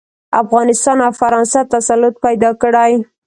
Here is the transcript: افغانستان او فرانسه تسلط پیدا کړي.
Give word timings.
افغانستان 0.41 0.97
او 1.05 1.11
فرانسه 1.21 1.59
تسلط 1.73 2.13
پیدا 2.25 2.51
کړي. 2.61 2.93